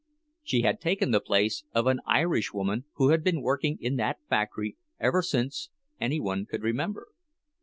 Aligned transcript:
She 0.41 0.63
had 0.63 0.81
taken 0.81 1.11
the 1.11 1.19
place 1.19 1.63
of 1.75 1.85
an 1.85 1.99
Irishwoman 2.07 2.85
who 2.95 3.09
had 3.09 3.23
been 3.23 3.43
working 3.43 3.77
in 3.79 3.97
that 3.97 4.17
factory 4.27 4.75
ever 4.99 5.21
since 5.21 5.69
any 5.99 6.19
one 6.19 6.47
could 6.47 6.63
remember. 6.63 7.09